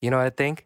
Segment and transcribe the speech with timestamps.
[0.00, 0.58] You know what I think?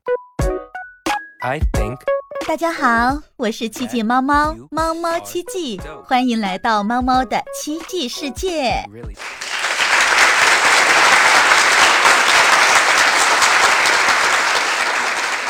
[1.40, 1.98] I think
[2.46, 8.84] 大家好，我是奇迹猫猫，猫猫奇迹，欢迎来到猫猫的奇迹世界。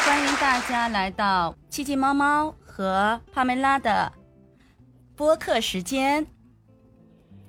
[0.04, 4.12] 欢迎大家来到奇迹猫猫和帕梅拉的
[5.16, 6.24] 播客时间。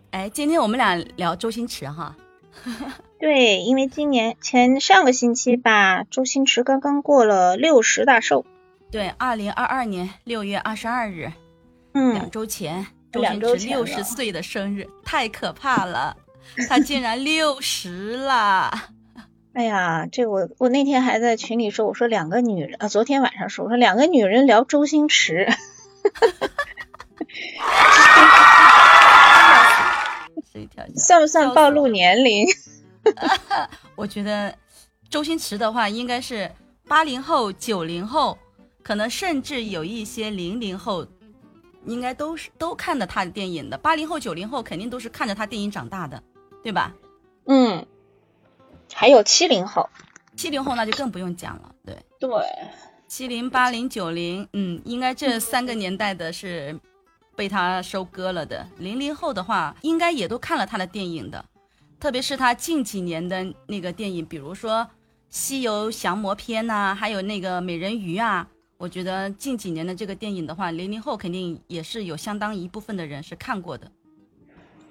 [0.10, 2.16] 哎，今天我们俩聊周星驰哈，
[3.24, 8.46] 对，因为今年前上个星期吧，周星驰刚刚过了六十大寿。
[8.92, 11.32] 对，二零二二年六月二十二日，
[11.94, 16.18] 两嗯，周前，周两星驰六十岁的生日，太可怕了，
[16.68, 18.70] 他竟然六十了！
[19.56, 25.44] 哎呀，这我我那天还在群里说，我说两个女人啊，昨天晚上说，我说两个女人聊周星驰，
[30.98, 32.48] 算不算暴露年龄？
[33.96, 34.56] 我觉得
[35.10, 36.50] 周星驰的话应该是
[36.88, 38.38] 八零后、九零后，
[38.82, 41.06] 可能甚至有一些零零后，
[41.86, 43.78] 应该都是都看的他的电影的。
[43.78, 46.22] 八零后、九零后肯定都是看着他电影长大的，
[46.62, 46.94] 对吧？
[47.46, 47.86] 嗯，
[48.94, 49.90] 还有七零后，
[50.36, 52.30] 七零后那就更不用讲了，对，对，
[53.08, 56.80] 七零、八零、九零，嗯，应该这三个年代的是
[57.36, 58.66] 被他收割了的。
[58.78, 61.44] 零零后的话，应该也都看了他的电影的，
[62.04, 64.80] 特别是他近几年的那个电影，比如说
[65.30, 68.50] 《西游降魔篇》呐，还有那个美人鱼啊。
[68.76, 73.90] 我觉得近几年的这个电影的话，零零后肯定也是有相当一部分的人是看过的。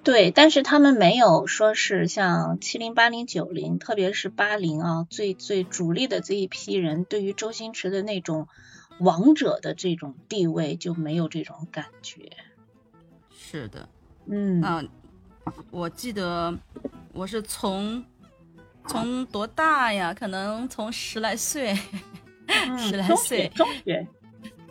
[0.02, 8.48] 对，但是他们没有说是像七零、八零、九零，特别是八零啊，最最主力的这一批人，对于周星驰的那种
[8.98, 12.30] 王者的这种地位就没有这种感觉。
[13.38, 13.86] 是的，
[14.28, 14.88] 嗯，嗯、
[15.70, 16.56] 我记得
[17.12, 18.04] 我是从
[18.88, 20.12] 从多大呀？
[20.12, 21.74] 可能从十来岁，
[22.78, 24.06] 十来岁学，中学，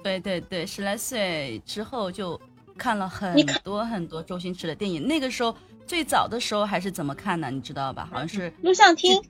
[0.04, 2.40] 对对对，十来岁之后就
[2.78, 5.08] 看了很多很多周星驰的电影。
[5.08, 5.56] 那个时候
[5.86, 7.50] 最早的时候还是怎么看呢？
[7.52, 8.08] 你知道吧？
[8.12, 9.22] 好像是录像厅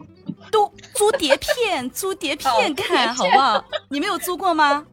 [0.52, 3.64] 都租碟片，租碟片哦看，好不好？
[3.90, 4.88] 你没有租过吗？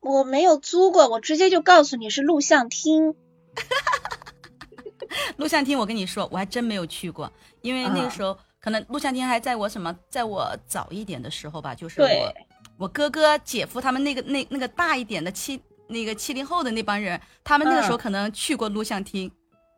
[0.00, 3.14] 我没有租过，我直接就告诉你是录像厅。
[5.38, 7.30] 录像厅，我跟你说，我还真没有去过，
[7.62, 8.08] 因为那个啊。
[8.10, 12.34] 时候、可能录像厅还在我什么，在我早一点的时候吧，就是我
[12.76, 19.30] 我哥哥、姐夫他们那个那那个大一点的七那个七零后的那帮人，他们那个时候嗯可能去过录像厅，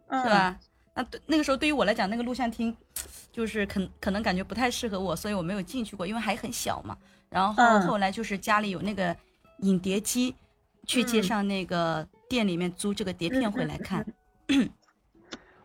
[0.09, 0.59] 嗯，是吧？
[0.95, 2.75] 那对那个时候对于我来讲，那个录像厅
[3.31, 6.97] 就是可可能感觉不太适合我，所以我没有进去过，因为还很小嘛。
[7.29, 7.87] 然后嗯。
[7.87, 9.15] 后来就是家里有那个
[9.59, 10.35] 影碟机，
[10.87, 14.07] 去街嗯上那个店里面租这个碟片回来看。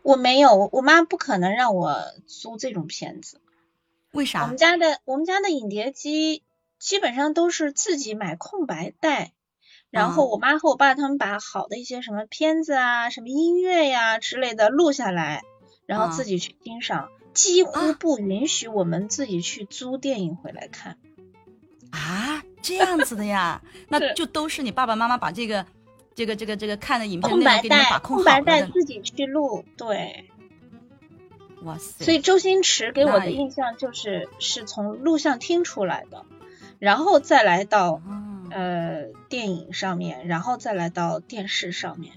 [0.03, 1.97] 我没有，我我妈不可能让我
[2.27, 3.39] 租这种片子。
[4.11, 4.57] 为啥我们？
[4.57, 6.43] 家的我们家的影碟机
[6.79, 9.31] 基本上都是自己买空白带，
[9.89, 15.43] 然后嗯我妈和我爸他们把好的一些什么片子啊、什么音乐呀、之类的录下来，
[15.85, 20.97] 然后自嗯己去欣赏，几乎啊不允许我们自己去租电影回来看。
[21.91, 23.61] 啊，这样子的呀？
[23.89, 25.65] 那就都是你爸爸妈妈把这个、
[26.15, 28.41] 这个、这个、这个看的影片空白内容给你们带，把控空白。
[28.41, 30.29] 带自己去录，对。
[31.63, 32.03] 哇塞！
[32.03, 36.25] 所以周星驰给我的印象就是是从录像厅出来的，
[36.79, 38.01] 然后再来到哦
[38.49, 42.13] 呃电影上面，然后再来到电视上面。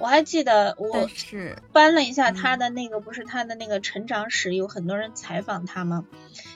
[0.00, 6.04] 我还记得我是翻了一下他嗯的那个，不是他的那个成长史，有很多人采访他吗？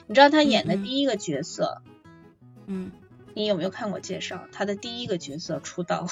[0.07, 1.81] 你知道他演的第一个角色，
[2.65, 2.91] 嗯，
[3.33, 4.41] 你有没有看过介绍？
[4.51, 6.07] 他的第一个角色出道，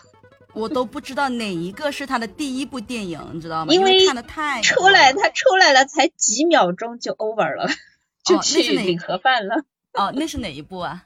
[0.54, 3.74] 我都不知道哪一个是他的第一部电影，你知道吗？
[3.74, 7.68] 因为看的太出来他出来了才几秒钟就 over 了，
[8.24, 9.66] 就去领盒饭了。
[9.94, 11.06] 哦，那是哪一部啊？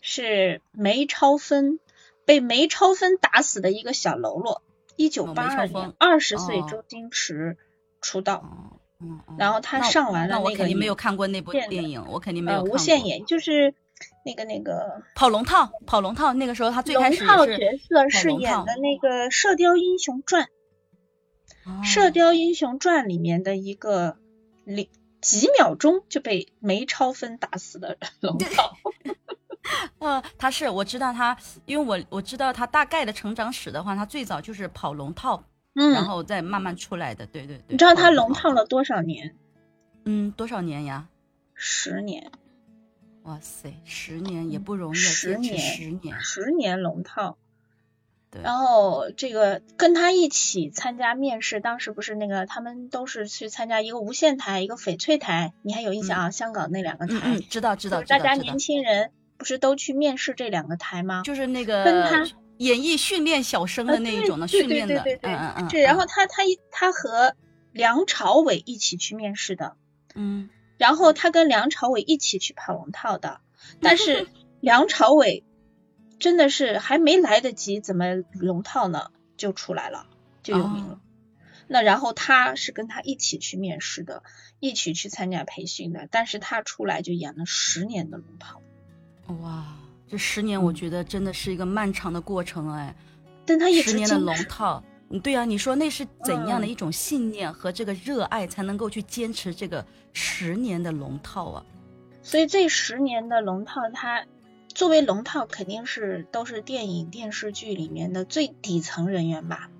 [0.00, 1.78] 是梅超风
[2.24, 4.62] 被梅超风打死的一个小喽啰。
[4.96, 7.58] 一九哦八二年二十岁哦周星驰
[8.00, 12.74] 出道，哦，嗯，嗯然后他上完了那我那个肯定没有看过那部电影，我肯定没有呃看过。
[12.74, 13.74] 无限演，就是
[14.24, 20.44] 那个那个跑龙套，跑龙套，那个时候他最开龙始也是套角色是演的那个《射雕英雄传》，
[21.64, 24.16] 哦射雕英雄传》里面的一个
[24.64, 24.88] 零
[25.20, 28.76] 几秒钟就被梅超风打死的龙套。
[29.98, 35.42] 呃，他是我知道他，因为我我知道他大概的成长史的话，他最早就是跑龙套，
[35.74, 37.26] 嗯，然后再慢慢出来的。
[37.26, 39.36] 对对对，你知道他龙套了多少年？
[40.04, 41.08] 嗯多少年呀？
[41.54, 42.30] 十年，
[43.26, 46.20] 哇塞，十年也不容易啊，十年十年。
[46.20, 47.36] 十年龙套。
[48.30, 48.40] 对。
[48.40, 56.30] 然后这个跟他一起参加面试，当时不是那个他们都是去参加一个无线台，一个翡翠台，你还有印象啊？
[56.30, 61.22] 香港那两个台，嗯，知道知道，大家年轻人不是都去面试这两个台吗？
[61.24, 62.24] 就是那个跟他
[62.58, 65.82] 演艺训练小生的那一种的训练的，对对对嗯嗯，对。
[65.82, 67.34] 然后他他他和
[67.72, 69.76] 梁朝伟一起去面试的，
[70.14, 73.40] 嗯，然后他跟梁朝伟一起去跑龙套的，
[73.80, 74.28] 但是
[74.60, 75.44] 梁朝伟。
[76.18, 80.06] 真的是还没来得及怎么龙套呢，就出来了，
[80.42, 80.98] 就有名了。
[81.66, 84.22] 那然后他是跟他一起去面试的，
[84.58, 88.62] 一起去参加培训的，但是他出来就演了十年的龙套。
[89.42, 89.76] 哇，
[90.08, 92.96] 这十年我觉得真的是一个漫长的过程哎。
[93.44, 101.64] 但他一十年的龙套，嗯，对啊，你说那是怎样的一种信念和这个热爱才能够去坚持这个十年的龙套啊？
[102.22, 104.24] 所以这十年的龙套他。
[104.74, 109.70] 作为龙套，肯定是都是电影电视剧里面的最底层人员吧？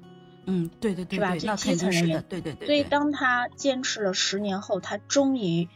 [0.46, 1.55] 嗯，对对对，是吧？
[1.55, 2.64] 最基层人员，对对对。
[2.64, 5.69] 所以当他坚持了十年后，他终于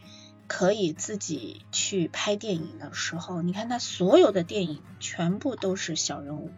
[0.47, 6.49] 可以自己去拍电影的时候，你看他所有的电影全部都是小人物，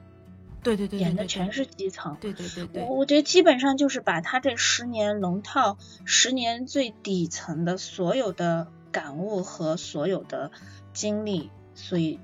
[0.63, 2.17] 对对对，演的全是基层。
[2.19, 2.83] 对对对对。
[2.83, 10.51] 我我觉得基本上就是把他这十年龙套，十年最底层的所有的感悟和所有的
[10.93, 12.19] 经历，所以。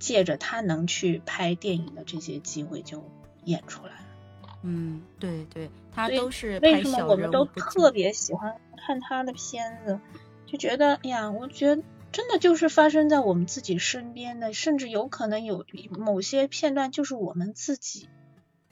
[0.00, 3.02] 借着他能去拍电影的这些机会，就
[3.44, 4.58] 演出来了。
[4.62, 9.98] 嗯，对对，他都是为什么我们都特别喜欢看他的片子，
[10.44, 11.82] 就觉得哎呀，我觉得
[12.14, 18.08] 真的就是发生在我们自己身边的，甚至有可能有某些片段就是我们自己。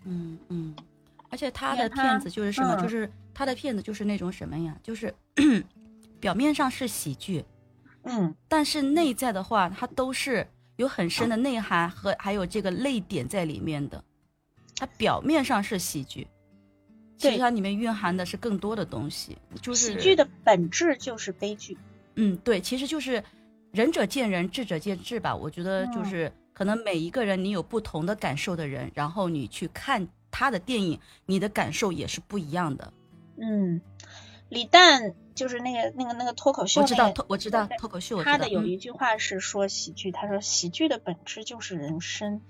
[0.04, 0.76] 嗯嗯，
[1.28, 5.12] 而且他的片子就是什么，就是他的片子就是那种什么呀，就是
[6.20, 7.44] 表面上是喜剧，
[8.04, 10.46] 嗯，但是内在的话，他都是。
[10.76, 14.02] 有很深的内涵和还有这个泪点在里面的，
[14.74, 16.26] 它表面上是喜剧，
[17.18, 19.36] 其实它里面蕴含的是更多的东西。
[19.60, 21.76] 就是喜剧的本质就是悲剧。
[22.16, 23.22] 嗯，对，其实就是
[23.72, 25.34] 仁者见仁，智者见智吧。
[25.34, 32.92] 我觉得就是可能每一个人你有不同的感受的人，然后你去看他的电影，你的感受也是不一样的。
[33.36, 33.80] 嗯，
[34.48, 35.14] 李诞。
[35.34, 42.42] 就是那个那个那个脱口秀，我知道脱我知道脱口秀，他的有一句话是说喜剧，他说喜剧的本质就是人生，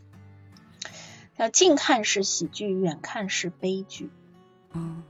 [1.36, 4.10] 要近看是喜剧，远看是悲剧。
[4.72, 5.04] 嗯，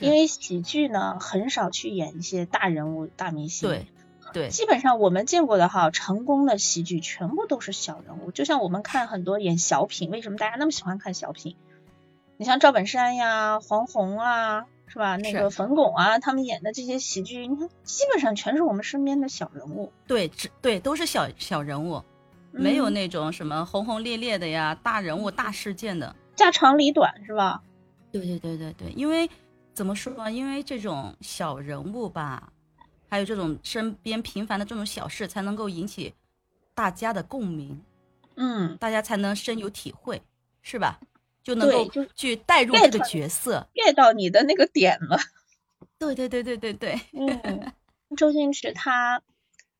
[0.00, 3.86] 因为喜剧呢很少去演一些大人物、大明星，对
[4.32, 11.56] 对，基本上我们见过的哈成功的喜剧全部都是小人物，就像我们看很多演小品，为什么大家那么喜欢看小品？
[12.36, 14.66] 你像赵本山呀、黄宏啊。
[14.92, 15.16] 是吧？
[15.16, 19.92] 那个冯巩啊，他们演的这些喜剧，你看基本上全是我们身边的小人物。
[20.08, 22.02] 对，只对都是小小人物，
[22.50, 27.62] 没有那种什么轰轰烈烈的呀，大人物、大事件的，家长里短是吧？
[28.10, 29.30] 对对对对对，因为
[29.80, 30.30] 怎么说呢？
[30.30, 32.52] 因为这种小人物吧，
[33.08, 36.12] 还有这种身边平凡的这种小事，才能够引起
[36.74, 37.82] 大家的共鸣，
[38.34, 40.20] 嗯，大家才能深有体会，
[40.60, 41.00] 是吧？
[41.42, 45.18] 就能够去带入这个角色，get 到你的那个点了。
[45.96, 47.00] 对对对对对对。
[47.12, 47.72] 嗯，
[48.18, 49.22] 周星驰他，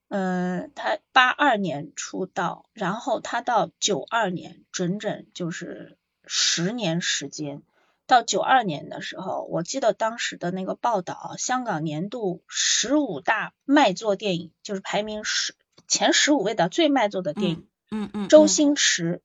[0.08, 7.61] 嗯，他八二年出道，然后他到九二年，整整就是十年时间。
[8.10, 15.54] 到九二年的时候，我记得当时的那个报道，香港年度十五大卖座电影，就是排名十
[15.86, 19.22] 前十五位的最卖座的电影，嗯嗯，周星驰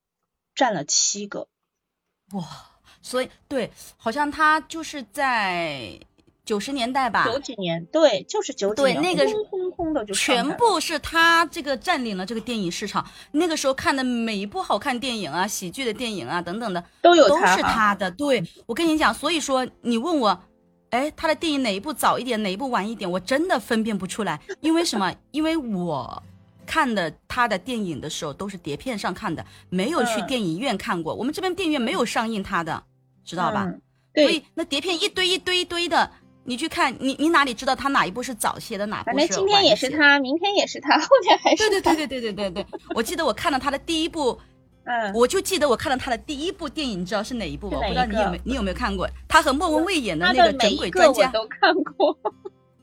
[0.54, 1.48] 占了七个。
[2.34, 2.44] 哇，
[3.02, 6.00] 所以对，好像他就是在
[6.46, 13.06] 九十年代吧，九几年，对，就是九几年，对，那个轰轰轰的就全部是他这个占领了这个电影市场。
[13.32, 18.10] 那个时候看的每一部好看电影啊、喜剧的电影啊等等的，都有都是他的。
[18.12, 20.40] 对我跟你讲，所以说你问我，
[20.92, 25.14] 哎，他的电影哪一部早一点，哪一部晚一点，我真的分辨不出来，因为什么？
[25.32, 26.24] 因为我。
[26.68, 31.14] 看的他的电影的时候都是碟片上看的，没有去电影院看过。
[31.14, 32.84] 我们这边电影院没有上映他的，
[33.24, 33.72] 知道吧？
[34.16, 36.10] 所以那碟片一堆一堆一堆的，
[36.48, 42.66] 你去看，你你哪里知道他哪一部是早些的，哪部是反正今天也是他，明天也是他， 后天还是对对对对对对对对。
[42.96, 44.40] 我记得我看了他的第一部，
[44.84, 47.80] 嗯，我就记得我看了他的第一部电影，你知道是哪一部吗？
[47.80, 49.10] 我不知道你有没你有没有看过？
[49.28, 52.18] 他和莫文蔚演的那个整鬼专家，都看过。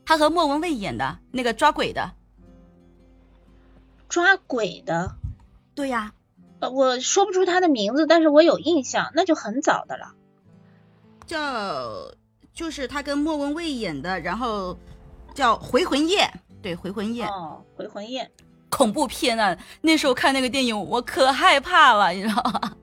[0.05, 2.11] 他和莫文蔚演的那个抓鬼的。
[4.09, 5.15] 抓鬼的，
[5.73, 6.13] 对呀，
[6.59, 10.13] 呃，我说不出他的名字，但是我有印象，那就很早的了。
[11.25, 12.11] 叫
[12.53, 14.77] 就是他跟莫文蔚演的，然后
[15.33, 16.19] 叫《回魂夜》，
[16.61, 18.23] 对，《回魂夜》哦，《回魂夜》
[18.69, 19.57] 恐怖片啊！
[19.81, 22.75] 那时候看那个电影，我可害怕了，你知道吗？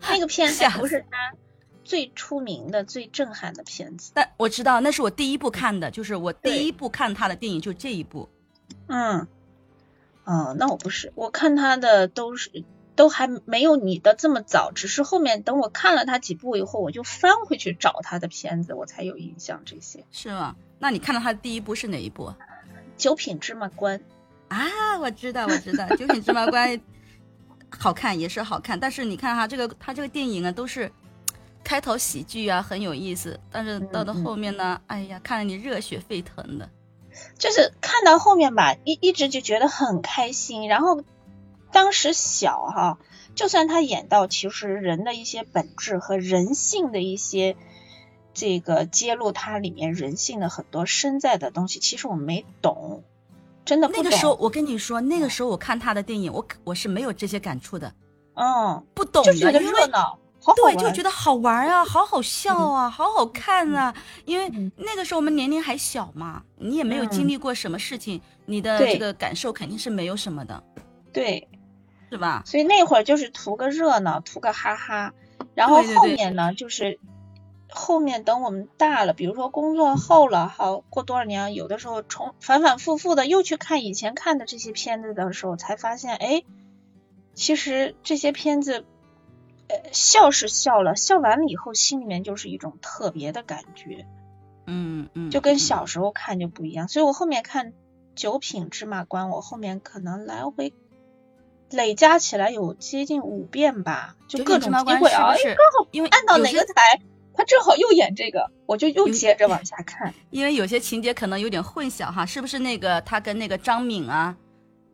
[0.08, 1.32] 那个片子不是他
[1.82, 4.12] 最出名的、最震撼的片子。
[4.14, 8.28] 但我知道那是我第一部看的，就是我第一部看他的电影就这一部。
[8.86, 9.26] 嗯，
[10.24, 12.64] 哦，那我不是，我看他的都是
[12.98, 20.04] 都还没有你的这么早，只是后面等我看了他几部以后，我就翻回去找他的片子，我才有印象这些。
[20.10, 20.56] 是吗？
[20.80, 22.34] 那你看到他的第一部是哪一部
[22.96, 24.00] 九品芝麻官，
[24.48, 24.98] 啊？
[24.98, 26.70] 我知道，我知道，《九品芝麻官》
[27.70, 30.90] 好看也是好看，但是你看哈，这个他这个电影啊，都是
[31.62, 36.68] 开头喜剧啊，很有意思，但是到了后面呢，哎呀，看得你热血沸腾的。
[37.38, 40.68] 就是看到后面吧，一一直就觉得很开心。
[40.68, 41.02] 然后
[41.72, 42.98] 当时小哈，
[43.34, 47.56] 就算他演到其实人的一些本质和人性的一些
[48.34, 53.02] 这个揭露，它里面人性的很多深在的东西，其实我没懂，
[53.64, 54.04] 真的不懂。
[54.04, 57.92] 那个时候，我跟你说，那个时候我看他的电影，我我是没有这些感触的，
[58.34, 63.92] 嗯，不懂的，就觉得热闹，好好对，就觉得好玩啊，好好笑啊，好好看啊。
[64.24, 70.62] 因为嗯那个时候我们年龄还小嘛，你也没有经历过什么事情，你的这个感受肯定是没有什么的，
[71.12, 71.48] 对，
[72.10, 72.42] 是吧？
[72.46, 75.14] 所以那会儿就是图个热闹，图个哈哈。
[75.54, 76.98] 然后对对对后面呢，就是
[77.68, 86.42] 后面等我们大了，比如说工作后了，好过多少年，有的时候重反反复复的又去看以前看的这些片子的时候，才发现，哎，
[87.34, 88.84] 其实这些片子，
[89.68, 94.06] 呃，笑是笑了，笑完了以后，心里面就是一种特别的感觉，
[94.66, 96.88] 嗯嗯，就跟嗯小时候看就不一样。
[96.88, 97.72] 所以我后面看
[98.14, 100.72] 《九品芝麻官》，我后面可能来回
[101.70, 107.00] 累加起来有接近五遍吧，就各种机会啊，哎，刚好因为按到哪个台，
[107.34, 110.12] 他正好又演这个，我就又接着往下看。
[110.30, 114.36] 因为有些情节可能有点混淆哈，是不是那个他跟那个张敏啊，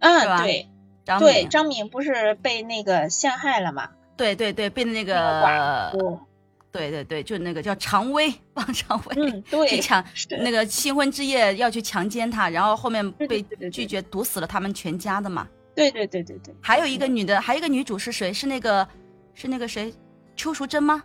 [0.01, 0.69] 嗯，对
[1.05, 3.91] 张对，敏，张敏不是被那个陷害了嘛？
[4.17, 5.93] 对对对，被那那个
[6.73, 13.41] 对对对，就那个叫常威， 王常威，嗯，去对，强是那个新婚之夜要去强奸他，然后后面被
[13.71, 15.47] 拒绝毒死了他们全家的嘛。
[15.75, 18.33] 对对对对对，还有一个女的，还有一个女主是谁？
[18.33, 18.87] 是那个
[19.35, 19.93] 是那个谁？
[20.37, 21.03] 邱淑贞吗？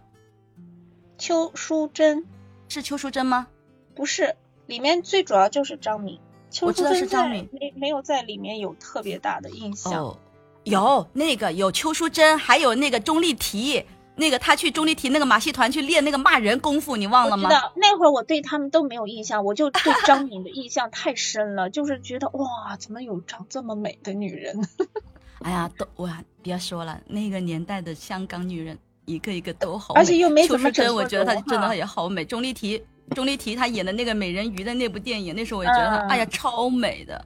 [1.17, 2.25] 邱淑贞
[2.67, 3.47] 是邱淑贞吗？
[3.95, 4.35] 不是，
[4.67, 6.19] 里面最主要就是张敏，
[6.61, 9.93] 我知道是张敏没没有在里面有特别大的印象。
[9.93, 10.17] 哦，
[10.63, 13.85] 有那个有邱淑贞，还有那个钟丽缇，
[14.19, 17.49] 那个他去钟丽缇那个马戏团去练那个骂人功夫，你忘了吗？
[17.49, 24.55] 我那会儿我对他们都没有印象，我就对 张敏的印象太深了，就是觉得哇，怎么有长这么美的女人？
[25.41, 32.25] 哎呀，都哇，别说了，那个年代的香港女人一个一个都好而且又没邱淑贞，怎么整过我觉得她真的也好美。
[32.25, 32.83] 钟丽缇，
[33.15, 37.25] 钟丽缇她演的那个美人鱼的那部电影，那时候我也觉得她，嗯哎呀，超美的。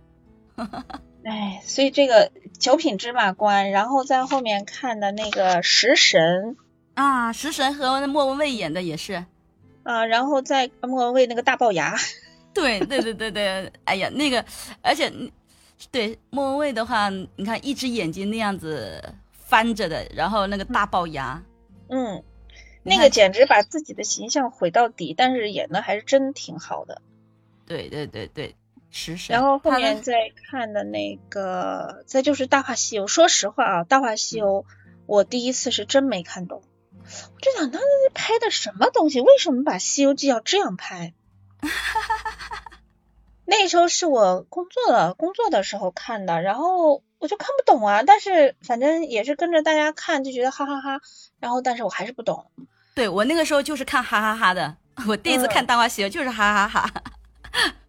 [1.26, 6.58] 哎，所以这个九品芝麻官，然后在后面看的那个食神
[6.96, 9.26] 啊，食神和莫文蔚演的也是，
[9.84, 11.96] 啊，然后在莫文蔚那个大龅牙，
[12.54, 14.46] 对对对对对，哎呀，那个，
[14.82, 15.12] 而且
[15.92, 21.42] 对莫文蔚的话，你看一只眼睛那样子翻着的，然后那个大龅牙，
[21.90, 22.24] 嗯，
[22.84, 27.02] 那个简直把自己的形象毁到底，但是演的还是真挺好的。
[27.66, 28.56] 对对对对，
[28.92, 29.34] 食神。
[29.34, 30.14] 然后后面再
[30.50, 33.04] 看的那个，再就是《大话西游》。
[33.08, 34.64] 说实话啊，《大话西游》
[35.06, 36.62] 我第一次是真没看懂，
[37.36, 37.80] 我就想他
[38.14, 39.22] 拍的什么东西？
[39.22, 41.14] 为什么把《西游记》要这样拍？
[43.46, 48.04] 那时候是我工作了，工作的时候看的，然后我就看不懂啊。
[48.04, 51.02] 但是反正也是跟着大家看，就觉得哈哈哈
[51.40, 52.50] 然后但是我还是不懂。
[52.96, 54.76] 对我那个时候就是看哈哈哈的，
[55.08, 56.90] 我第一次看《大话西游》就是哈哈哈。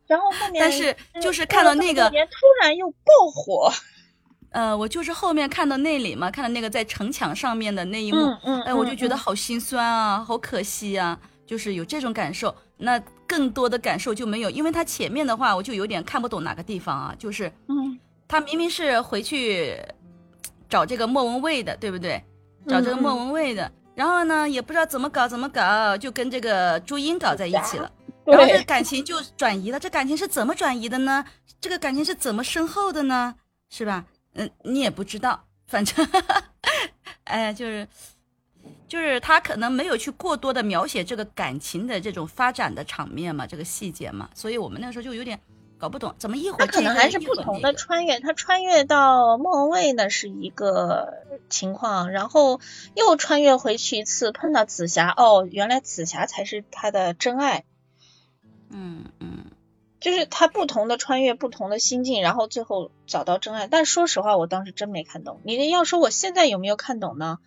[0.06, 2.16] 然后后面但是就是看到那个突
[2.60, 3.72] 然又爆火，
[4.54, 12.54] 呃，我就是后面看到那里嘛，看到那个在城墙上面的那一幕，嗯嗯，哎，我就觉得嗯好心酸啊，好可惜啊，就是有这种感受。
[12.76, 12.96] 那
[13.26, 19.76] 更多的感受就没有，因为他前面的话我就有点看不懂哪个地方啊，就是嗯他明明是回去
[20.68, 22.22] 找这个莫文蔚的，对不对？
[22.68, 27.90] 找这个嗯莫文蔚的，然后呢也不知道怎么搞怎么搞，就跟这个朱茵搞在一起了。
[28.24, 31.24] 然后这对感情就转移了，这感情是怎么转移的呢？
[31.60, 33.34] 这个感情是怎么深厚的呢？
[33.68, 34.04] 是吧？
[34.34, 36.06] 嗯，你也不知道，反正，
[37.24, 37.88] 哎呀，就是，
[38.88, 45.40] 就是他可能没有去过多的描写这个感情的这种发展的场面嘛，这个细节嘛，所以我们那个时候就有点
[45.78, 52.60] 搞不懂，怎么一会他儿这个可能还是不同的穿越，他穿越到莫文蔚呢是一个情况，然后
[52.94, 57.64] 又穿越回去一次，碰到紫霞，哦，原来紫霞才是他的真爱，
[58.70, 59.33] 嗯嗯，
[60.04, 63.68] 就是他不同的穿越，不同的心境，然后最后找到真爱。
[63.68, 65.40] 但说实话，我当时真没看懂。
[65.44, 67.38] 你要说我现在有没有看懂呢？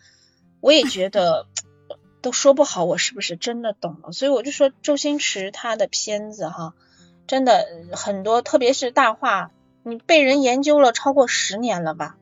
[0.59, 1.45] 我也觉得
[2.23, 4.11] 都说不好我是不是真的懂了。
[4.11, 6.73] 所以我就说周星驰他的片子哈，
[7.27, 9.43] 真的很多，特别是《大话》，
[9.83, 12.17] 你被人研究了超过十年了吧？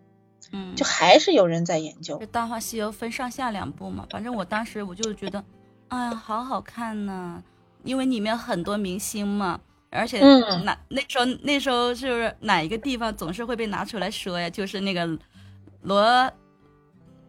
[0.52, 2.18] 嗯，就还是有人在研究。
[2.18, 5.42] 这《大话西游》分上下两部嘛，反正我当时我就觉得，
[5.88, 7.42] 哎呀，好好看呐，
[7.86, 9.62] 因为里面很多明星嘛，
[9.96, 14.50] 而且嗯哪那时候那时候是不是哪一个地方总是会被拿出来说呀？
[14.50, 15.08] 就是那个
[15.82, 16.32] 罗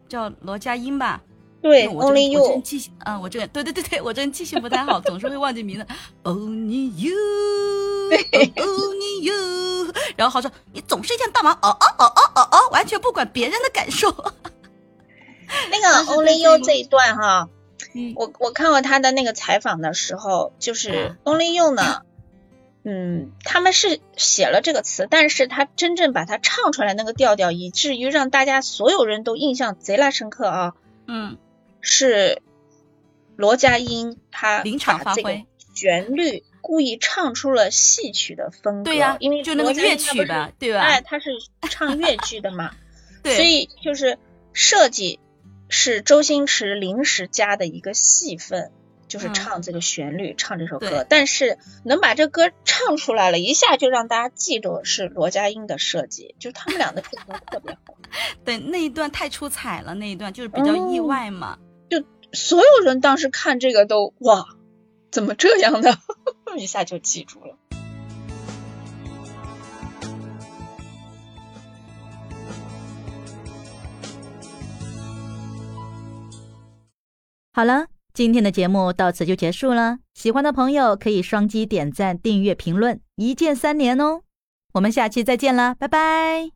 [0.09, 1.21] 叫罗佳音吧？
[1.63, 5.87] 对，Only 我这 You，记性啊，我这个对对对对，我这人记性不太好，总是会忘记名字。
[6.23, 8.13] Only you，Only
[9.23, 14.09] you， 然后好说你总是一天到晚哦哦哦哦哦哦，完全不管别人的感受。
[15.71, 17.49] 那个 Only You 这这一段哈，
[17.95, 22.03] 嗯我我看过他的那个采访的时候，就是啊 Only You 呢，
[22.89, 30.75] 嗯，他们是写了这个词，但是他真正把它唱出来那个调调，以至于让大家所有人都印象贼拉深刻啊，
[31.09, 31.37] 嗯，
[31.81, 32.43] 是
[33.35, 40.81] 罗家英他临场发挥旋律故意唱出了戏曲的风格，对呀、因为就那个乐曲吧，对吧？
[40.81, 41.31] 哎，他是
[41.69, 42.71] 唱越剧的嘛，
[43.25, 44.17] 对，所以就是
[44.53, 45.19] 设计
[45.69, 48.71] 是周星驰临时加的一个戏份，
[49.17, 51.07] 就是嗯唱这个旋律，唱这首歌。
[51.09, 51.57] 但是
[51.87, 57.95] 能把这歌唱出来了，一下就让大家记住是罗家英的设计，就他们俩的配合特别好，
[58.45, 61.59] 对那一段太出彩了，那一段就是比较意哦外嘛。
[61.89, 62.05] 就
[62.35, 64.45] 所有人当时看这个都哇，
[65.11, 65.97] 怎么这样的，
[66.59, 67.57] 一下就记住了。
[77.55, 79.99] 好了，今天的节目到此就结束了。
[80.15, 84.23] 喜欢的朋友可以双击点赞、订阅、评论，一键三连哦。
[84.73, 86.56] 我们下期再见了，拜拜。